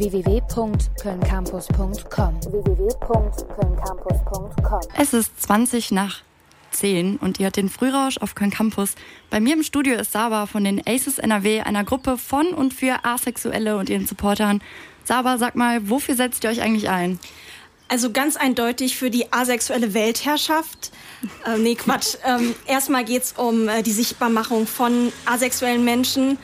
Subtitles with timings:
[0.00, 2.42] www.kölncampus.com.
[2.42, 4.80] www.kölncampus.com.
[4.96, 6.22] Es ist 20 nach
[6.70, 8.94] 10 und ihr hört den Frührausch auf Köln Campus.
[9.28, 13.04] Bei mir im Studio ist Saba von den Aces NRW, einer Gruppe von und für
[13.04, 14.62] Asexuelle und ihren Supportern.
[15.04, 17.18] Saba, sag mal, wofür setzt ihr euch eigentlich ein?
[17.88, 20.92] Also ganz eindeutig für die asexuelle Weltherrschaft.
[21.44, 22.16] Äh, nee, Quatsch.
[22.24, 26.38] Ähm, erstmal geht's um äh, die Sichtbarmachung von asexuellen Menschen.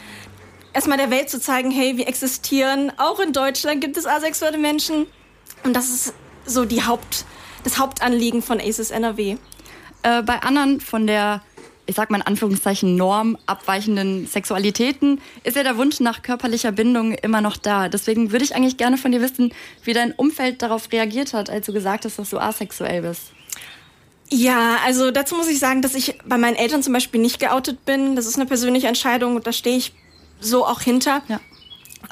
[0.77, 2.93] Erstmal der Welt zu zeigen, hey, wir existieren.
[2.99, 5.07] Auch in Deutschland gibt es asexuelle Menschen.
[5.65, 6.13] Und das ist
[6.45, 7.25] so die Haupt,
[7.65, 9.39] das Hauptanliegen von ACES NRW.
[10.03, 11.41] Äh, bei anderen von der,
[11.87, 17.13] ich sag mal in Anführungszeichen, Norm abweichenden Sexualitäten ist ja der Wunsch nach körperlicher Bindung
[17.13, 17.89] immer noch da.
[17.89, 21.65] Deswegen würde ich eigentlich gerne von dir wissen, wie dein Umfeld darauf reagiert hat, als
[21.65, 23.33] du gesagt hast, dass du asexuell bist.
[24.29, 27.87] Ja, also dazu muss ich sagen, dass ich bei meinen Eltern zum Beispiel nicht geoutet
[27.87, 28.15] bin.
[28.15, 29.95] Das ist eine persönliche Entscheidung und da stehe ich
[30.41, 31.23] so auch hinter.
[31.29, 31.41] Ja.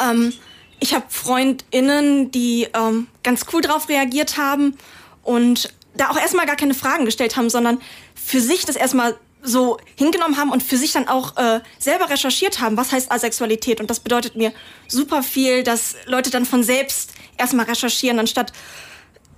[0.00, 0.32] Ähm,
[0.80, 4.76] ich habe FreundInnen, die ähm, ganz cool drauf reagiert haben
[5.22, 7.80] und da auch erstmal gar keine Fragen gestellt haben, sondern
[8.14, 12.60] für sich das erstmal so hingenommen haben und für sich dann auch äh, selber recherchiert
[12.60, 13.80] haben, was heißt Asexualität.
[13.80, 14.52] Und das bedeutet mir
[14.88, 18.52] super viel, dass Leute dann von selbst erstmal recherchieren, anstatt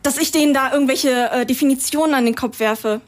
[0.02, 3.00] dass ich denen da irgendwelche äh, Definitionen an den Kopf werfe.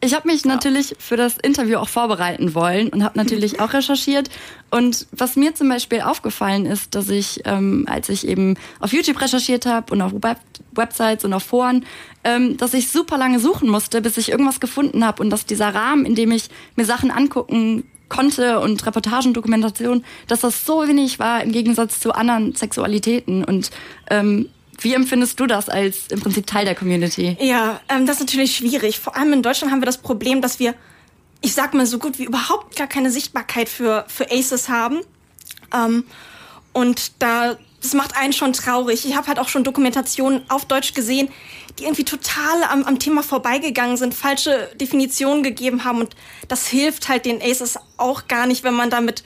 [0.00, 0.52] Ich habe mich ja.
[0.52, 4.30] natürlich für das Interview auch vorbereiten wollen und habe natürlich auch recherchiert.
[4.70, 9.20] Und was mir zum Beispiel aufgefallen ist, dass ich, ähm, als ich eben auf YouTube
[9.20, 10.38] recherchiert habe und auf Web
[10.72, 11.84] Websites und auf Foren,
[12.22, 15.74] ähm, dass ich super lange suchen musste, bis ich irgendwas gefunden habe und dass dieser
[15.74, 21.18] Rahmen, in dem ich mir Sachen angucken konnte und Reportagen, Dokumentation, dass das so wenig
[21.18, 23.70] war im Gegensatz zu anderen Sexualitäten und
[24.10, 24.48] ähm,
[24.80, 27.36] wie empfindest du das als im Prinzip Teil der Community?
[27.40, 28.98] Ja, ähm, das ist natürlich schwierig.
[28.98, 30.74] Vor allem in Deutschland haben wir das Problem, dass wir,
[31.40, 35.00] ich sag mal, so gut wie überhaupt gar keine Sichtbarkeit für, für Aces haben.
[35.74, 36.04] Ähm,
[36.72, 39.04] und da, das macht einen schon traurig.
[39.04, 41.28] Ich habe halt auch schon Dokumentationen auf Deutsch gesehen,
[41.78, 46.00] die irgendwie total am, am Thema vorbeigegangen sind, falsche Definitionen gegeben haben.
[46.00, 46.14] Und
[46.46, 49.24] das hilft halt den Aces auch gar nicht, wenn man damit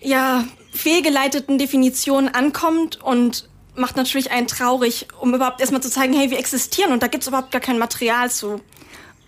[0.00, 6.30] ja fehlgeleiteten Definitionen ankommt und macht natürlich einen traurig, um überhaupt erstmal zu zeigen, hey,
[6.30, 8.60] wir existieren und da gibt's überhaupt gar kein Material zu.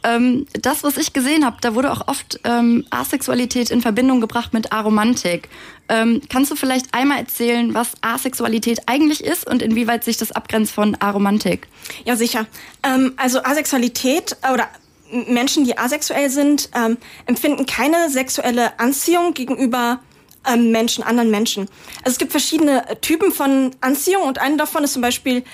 [0.04, 4.52] Ähm, das, was ich gesehen habe, da wurde auch oft ähm, Asexualität in Verbindung gebracht
[4.52, 5.48] mit Aromantik.
[5.88, 10.72] Ähm, kannst du vielleicht einmal erzählen, was Asexualität eigentlich ist und inwieweit sich das abgrenzt
[10.72, 11.68] von Aromantik?
[12.04, 12.46] Ja, sicher.
[12.82, 14.68] Ähm, also Asexualität äh, oder
[15.10, 20.00] Menschen, die asexuell sind, ähm, empfinden keine sexuelle Anziehung gegenüber
[20.46, 21.68] ähm, Menschen, anderen Menschen.
[21.98, 25.44] Also es gibt verschiedene Typen von Anziehung und eine davon ist zum Beispiel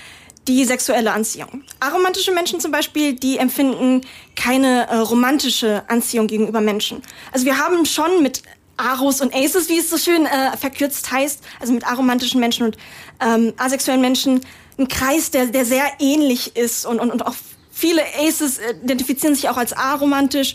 [0.49, 1.63] die sexuelle Anziehung.
[1.81, 4.03] Aromantische Menschen zum Beispiel, die empfinden
[4.37, 7.03] keine äh, romantische Anziehung gegenüber Menschen.
[7.33, 8.43] Also wir haben schon mit
[8.77, 12.79] Aros und Aces, wie es so schön äh, verkürzt heißt, also mit aromantischen Menschen und
[13.21, 14.41] ähm, asexuellen Menschen,
[14.79, 17.35] einen Kreis, der, der sehr ähnlich ist und, und, und auch
[17.71, 20.55] viele Aces identifizieren sich auch als aromantisch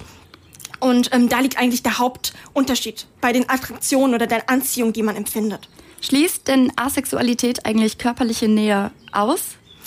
[0.80, 5.16] und ähm, da liegt eigentlich der Hauptunterschied bei den Attraktionen oder der Anziehung, die man
[5.16, 5.70] empfindet.
[6.02, 9.42] Schließt denn Asexualität eigentlich körperliche Nähe aus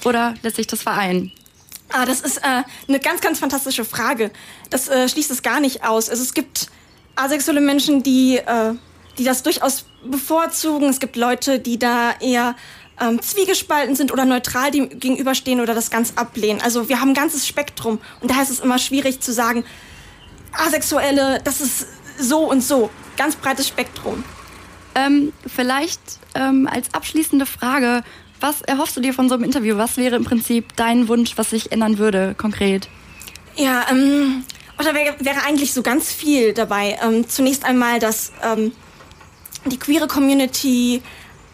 [0.04, 1.32] oder lässt sich das vereinen?
[1.90, 4.30] Ah, das ist äh, eine ganz, ganz fantastische Frage.
[4.70, 6.10] Das äh, schließt es gar nicht aus.
[6.10, 6.68] Also es gibt
[7.14, 8.74] asexuelle Menschen, die, äh,
[9.16, 10.88] die das durchaus bevorzugen.
[10.88, 12.56] Es gibt Leute, die da eher
[13.00, 16.60] ähm, zwiegespalten sind oder neutral dem gegenüberstehen oder das ganz ablehnen.
[16.60, 19.64] Also wir haben ein ganzes Spektrum und daher ist es immer schwierig zu sagen,
[20.52, 21.86] Asexuelle, das ist
[22.18, 22.90] so und so.
[23.16, 24.24] Ganz breites Spektrum.
[24.94, 26.00] Ähm, vielleicht
[26.34, 28.02] ähm, als abschließende Frage,
[28.40, 29.76] was erhoffst du dir von so einem Interview?
[29.76, 32.88] Was wäre im Prinzip dein Wunsch, was sich ändern würde, konkret?
[33.56, 34.44] Ja, ähm,
[34.78, 36.98] oder wäre, wäre eigentlich so ganz viel dabei.
[37.02, 38.72] Ähm, zunächst einmal, dass ähm,
[39.66, 41.02] die queere Community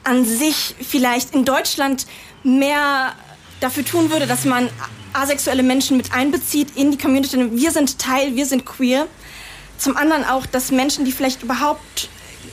[0.05, 2.07] an sich vielleicht in Deutschland
[2.43, 3.15] mehr
[3.61, 4.69] dafür tun würde, dass man
[5.15, 7.37] asexuelle Menschen mit einbezieht in die Community.
[7.53, 9.07] Wir sind Teil, wir sind queer.
[9.79, 12.09] Zum anderen auch, dass Menschen, die vielleicht überhaupt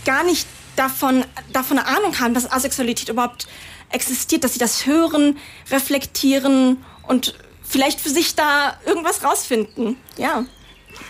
[0.06, 3.48] gar nicht davon, davon eine Ahnung haben, dass Asexualität überhaupt
[3.90, 5.38] existiert, dass sie das hören,
[5.70, 9.98] reflektieren und vielleicht für sich da irgendwas rausfinden.
[10.18, 10.46] Ja.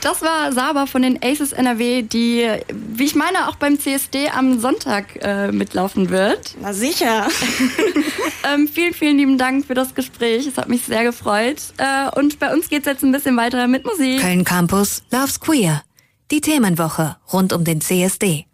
[0.01, 4.59] Das war Saba von den Aces NRW, die, wie ich meine, auch beim CSD am
[4.59, 6.55] Sonntag äh, mitlaufen wird.
[6.61, 7.27] Na sicher.
[8.53, 10.47] ähm, vielen, vielen lieben Dank für das Gespräch.
[10.47, 11.61] Es hat mich sehr gefreut.
[11.77, 14.21] Äh, und bei uns geht es jetzt ein bisschen weiter mit Musik.
[14.21, 15.83] Köln Campus Loves Queer.
[16.31, 18.45] Die Themenwoche rund um den CSD.